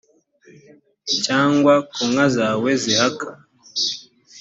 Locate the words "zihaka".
2.83-3.27